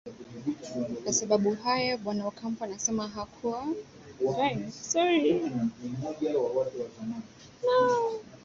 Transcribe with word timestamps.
kwa 1.03 1.13
sababu 1.17 1.49
haya 1.63 1.97
bwana 1.97 2.23
ocampo 2.27 2.63
anasema 2.63 3.03
kuwa 3.33 3.65
hana 4.37 4.67
ushahidi 4.67 5.51